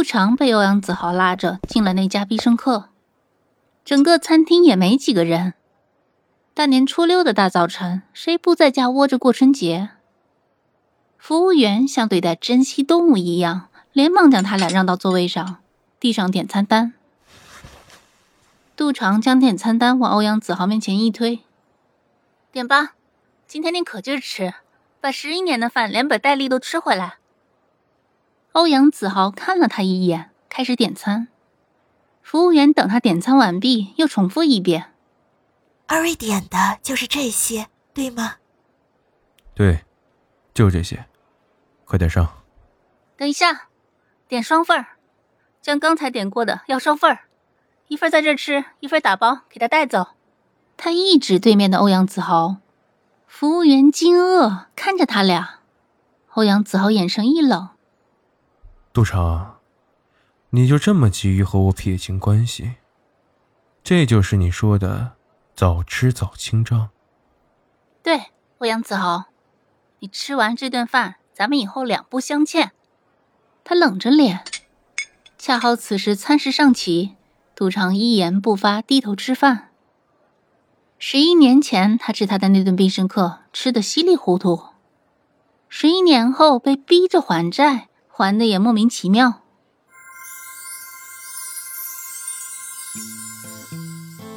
[0.00, 2.88] 杜长被欧阳子豪拉着进了那家必胜客，
[3.84, 5.52] 整个餐厅也没几个人。
[6.54, 9.90] 大年初六的大早晨，谁不在家窝着过春节？
[11.18, 15.58] 服务员像对待珍稀动物一样，连忙将他俩让到座位上，
[16.00, 16.94] 递上点餐单。
[18.74, 21.40] 杜长将点餐单往欧阳子豪面前一推
[22.50, 22.94] ：“点吧，
[23.46, 24.54] 今天你可劲吃，
[24.98, 27.16] 把十一年的饭连本带利都吃回来。”
[28.52, 31.28] 欧阳子豪看了他一眼，开始点餐。
[32.20, 34.92] 服务员等他点餐完毕，又重复一遍
[35.86, 38.36] ：“二位点的就是这些，对吗
[39.54, 39.84] ？”“对，
[40.52, 41.06] 就这些，
[41.84, 42.28] 快点上。
[43.16, 43.68] ”“等一下，
[44.26, 44.96] 点双份儿，
[45.62, 47.20] 将刚才点过的要双份儿，
[47.86, 50.08] 一份在这吃，一份打包给他带走。”
[50.76, 52.56] 他一指对面的欧阳子豪。
[53.28, 55.60] 服务员惊愕看着他俩，
[56.34, 57.68] 欧阳子豪眼神一冷。
[58.92, 59.60] 杜长，
[60.50, 62.74] 你就这么急于和我撇清关系？
[63.84, 65.12] 这就是你说的
[65.54, 66.90] 早吃早清账？
[68.02, 69.26] 对，欧阳子豪，
[70.00, 72.72] 你吃完这顿饭，咱们以后两不相欠。
[73.62, 74.42] 他冷着脸，
[75.38, 77.14] 恰好此时餐食上齐，
[77.54, 79.68] 杜长一言不发，低头吃饭。
[80.98, 84.74] 十一年前，他吃他的那顿必胜客，吃得稀里糊涂；
[85.68, 87.86] 十一年后，被逼着还债。
[88.20, 89.40] 还的也莫名其妙。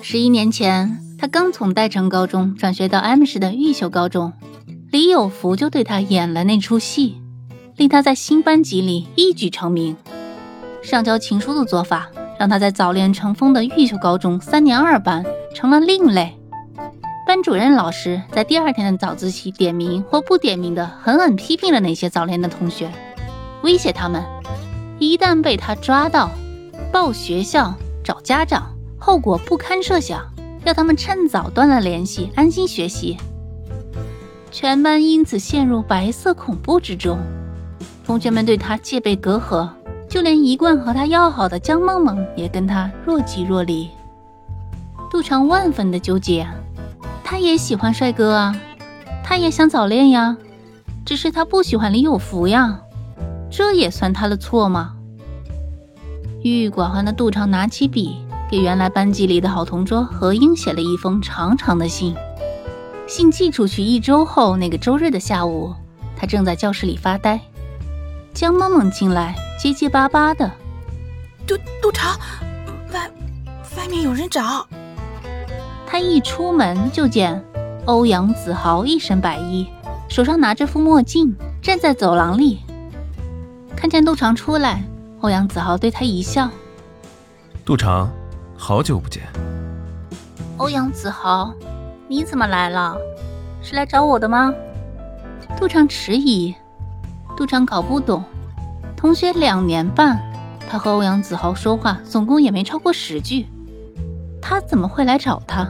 [0.00, 4.32] 十一年前，他刚从代城高中转学到 M 市的玉秀高中，
[4.92, 7.20] 李有福就对他演了那出戏，
[7.76, 9.96] 令他在新班级里一举成名。
[10.80, 16.38] 上交情书的做法，让他在早恋成风的玉秀高中三年二班成了另类。
[17.26, 22.92] 班主任老师在第二天的早自习点名或不点名的狠狠批评了那些早恋的同学。
[23.62, 24.22] 威胁他们，
[24.98, 26.30] 一旦被他抓到，
[26.92, 27.74] 报学校
[28.04, 30.20] 找家长，后果不堪设想。
[30.64, 33.16] 要他们趁早断了联系，安心学习。
[34.52, 37.18] 全班因此陷入白色恐怖之中，
[38.04, 39.68] 同学们对他戒备隔阂，
[40.08, 43.90] 就连一贯和他要好的江梦梦也跟他若即若离。
[45.10, 46.46] 杜长万分的纠结，
[47.24, 48.54] 他也喜欢帅哥啊，
[49.24, 50.36] 他也想早恋呀，
[51.04, 52.81] 只是他不喜欢李有福呀。
[53.54, 54.94] 这也算他的错吗？
[56.42, 58.16] 郁郁寡欢的杜长拿起笔，
[58.50, 62.16] 给原来班级里的好同桌何英写了一封长长的信。
[63.06, 65.74] 信寄出去一周后，那个周日的下午，
[66.16, 67.38] 他正在教室里发呆。
[68.32, 70.50] 江萌萌进来，结结巴巴的
[71.46, 72.18] ：“杜杜长，
[72.94, 73.10] 外
[73.76, 74.66] 外面有人找。”
[75.86, 77.44] 他一出门就见
[77.84, 79.66] 欧阳子豪一身白衣，
[80.08, 82.60] 手上拿着副墨镜，站在走廊里。
[83.82, 84.80] 看见杜长出来，
[85.22, 86.48] 欧阳子豪对他一笑
[87.66, 88.08] ：“杜长，
[88.56, 89.24] 好久不见。”
[90.56, 91.52] 欧阳子豪，
[92.06, 92.96] 你怎么来了？
[93.60, 94.54] 是来找我的吗？
[95.58, 96.54] 杜长迟疑。
[97.36, 98.22] 杜长搞不懂，
[98.96, 100.16] 同学两年半，
[100.70, 103.48] 他和欧阳子豪说话总共也没超过十句，
[104.40, 105.68] 他怎么会来找他？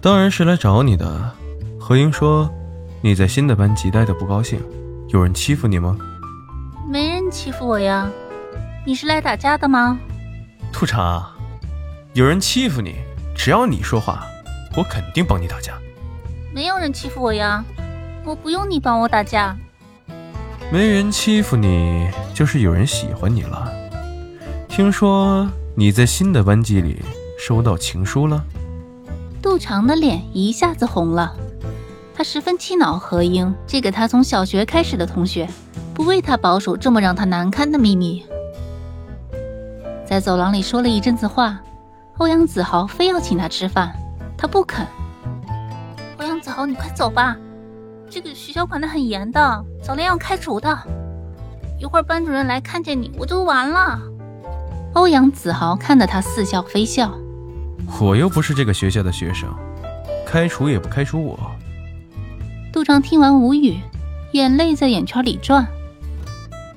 [0.00, 1.30] 当然是来找你的。
[1.78, 2.50] 何英说，
[3.02, 4.58] 你在新的班级待的不高兴，
[5.08, 5.94] 有人欺负你吗？
[6.90, 8.10] 没人欺负我呀，
[8.86, 9.98] 你是来打架的吗？
[10.72, 11.22] 杜长，
[12.14, 12.94] 有人欺负你，
[13.36, 14.26] 只要你说话，
[14.74, 15.74] 我肯定帮你打架。
[16.50, 17.62] 没有人欺负我呀，
[18.24, 19.54] 我不用你帮我打架。
[20.72, 23.70] 没人欺负你，就是有人喜欢你了。
[24.66, 27.02] 听说你在新的班级里
[27.38, 28.42] 收到情书了？
[29.42, 31.36] 杜长的脸一下子红了，
[32.14, 35.46] 他十分气恼何英这个他从小学开始的同学。
[35.98, 38.24] 不为他保守这么让他难堪的秘密，
[40.06, 41.58] 在走廊里说了一阵子话，
[42.18, 43.92] 欧阳子豪非要请他吃饭，
[44.36, 44.86] 他不肯。
[46.18, 47.36] 欧阳子豪，你快走吧，
[48.08, 50.78] 这个学校管得很严的，早恋要开除的。
[51.80, 54.00] 一会儿班主任来看见你，我就完了。
[54.92, 57.12] 欧阳子豪看得他似笑非笑，
[58.00, 59.52] 我又不是这个学校的学生，
[60.24, 61.36] 开除也不开除我。
[62.72, 63.80] 杜长听完无语。
[64.32, 65.66] 眼泪在眼圈里转。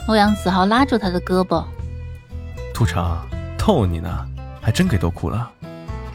[0.08, 1.64] 欧阳子豪拉住他的胳膊
[2.74, 3.26] ：“杜长，
[3.58, 4.10] 逗你呢，
[4.60, 5.50] 还真给逗哭了。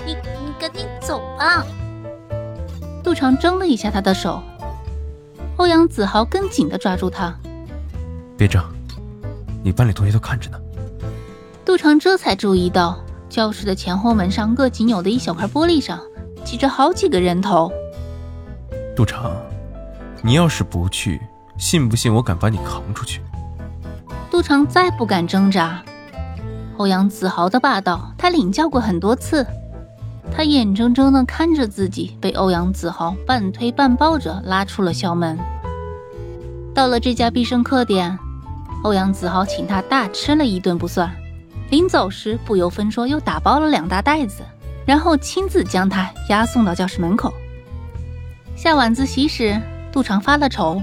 [0.05, 1.65] 你你赶紧走吧。”
[3.03, 4.43] 杜长挣了一下他的手，
[5.57, 7.35] 欧阳子豪更紧的抓住他
[8.37, 8.63] ：“别争，
[9.63, 10.59] 你班里同学都看着呢。”
[11.65, 12.99] 杜长这才注意到
[13.29, 16.01] 教室的前后门上各仅有的一小块玻璃上
[16.45, 17.73] 挤着好几个人头。
[18.97, 19.37] 杜长，
[20.23, 21.21] 你要是不去，
[21.57, 23.23] 信不信我敢把你扛出去？
[24.37, 25.83] 杜长再不敢挣扎。
[26.77, 29.47] 欧阳子豪的霸道，他领教过很多次。
[30.31, 35.39] 他眼睁睁的看着自己被欧阳子豪半推半抱着拉出了校门。
[36.75, 38.19] 到了这家必胜客店，
[38.83, 41.11] 欧阳子豪请他大吃了一顿不算，
[41.71, 44.43] 临走时不由分说又打包了两大袋子，
[44.85, 47.33] 然后亲自将他押送到教室门口。
[48.55, 49.59] 下晚自习时，
[49.91, 50.83] 杜长发了愁，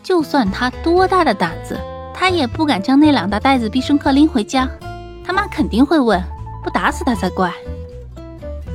[0.00, 1.76] 就算他多大的胆子，
[2.20, 4.68] 他也不敢将那两大袋子必胜客拎回家，
[5.24, 6.20] 他妈肯定会问，
[6.64, 7.54] 不打死他才怪。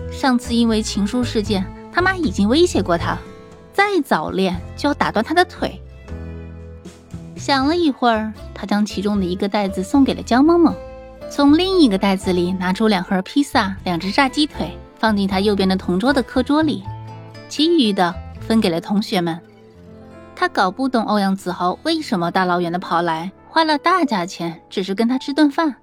[0.10, 1.62] 上次因为情书事件，
[1.92, 3.18] 他妈已经威胁过他，
[3.74, 5.78] 再早恋就要打断他的腿。
[7.36, 10.74] 想了一会儿，他将其中的一个袋子送给了江萌萌，
[11.30, 16.82] 从另一个袋子里拿出两盒披萨、两只炸鸡腿，放进他右边的同桌的课桌里，
[17.50, 19.38] 其余的分给了同学们。
[20.36, 25.78] 他搞不懂欧阳子豪为什么大老远的跑来，花了大价钱，只是跟他吃顿饭，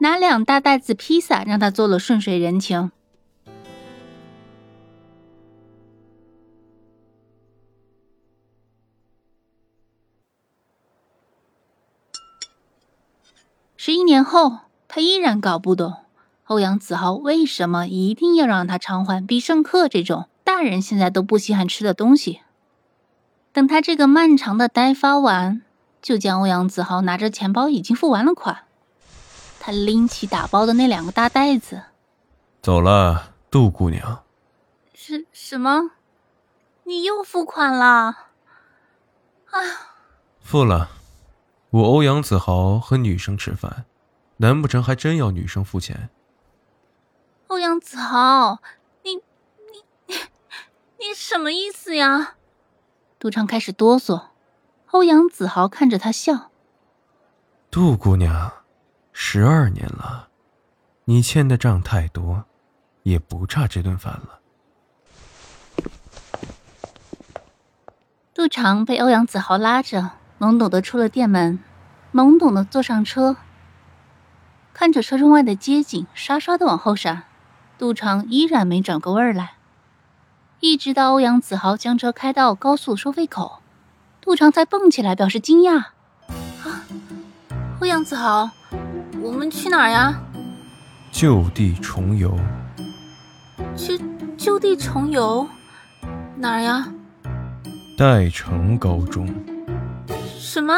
[0.00, 2.90] 拿两大袋子披萨让他做了顺水人情。
[13.76, 15.94] 十一年后，他依然搞不懂
[16.44, 22.40] 欧阳子豪为什么一定要让他偿还必胜客这种大人现在都不稀罕吃的东西。
[23.52, 25.62] 等他这个漫长的呆发完，
[26.00, 28.64] 就见欧阳子豪拿着钱包已经付完了款。
[29.60, 31.82] 他拎起打包的那两个大袋子，
[32.62, 34.24] 走了，杜姑娘。
[34.94, 35.92] 什什么？
[36.84, 37.86] 你又付款了？
[39.50, 39.60] 啊，
[40.40, 40.88] 付了。
[41.70, 43.84] 我欧阳子豪和女生吃饭，
[44.38, 46.10] 难不成还真要女生付钱？
[47.48, 48.60] 欧阳子豪，
[49.02, 49.22] 你你
[50.06, 50.14] 你
[50.98, 52.34] 你什么意思呀？
[53.22, 54.30] 杜昌开始哆嗦。
[54.90, 56.50] 欧阳子豪看着他笑。
[57.70, 58.52] 杜姑娘，
[59.12, 60.26] 十二年了，
[61.04, 62.46] 你欠的账太多，
[63.04, 64.40] 也不差这顿饭了。
[68.34, 70.10] 杜长被欧阳子豪拉着。
[70.40, 71.60] 懵懂的出了店门，
[72.12, 73.36] 懵懂的坐上车，
[74.74, 77.22] 看着车窗外的街景刷刷的往后闪，
[77.78, 79.52] 杜长依然没转过味儿来。
[80.64, 83.58] 一直到欧阳子豪将车开到高速收费口，
[84.20, 85.86] 杜长才蹦起来表示惊讶
[86.62, 86.86] ：“啊，
[87.80, 88.48] 欧阳子豪，
[89.20, 90.22] 我们去哪儿呀
[91.10, 92.38] ？”“就地重游。
[93.76, 94.00] ”“去
[94.38, 95.44] 就地重游？
[96.36, 96.94] 哪儿呀
[97.98, 99.28] ？”“代城高中。”
[100.38, 100.74] 什么？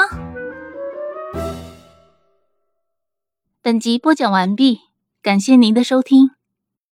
[3.61, 4.81] 本集播讲完毕，
[5.21, 6.31] 感谢您的收听。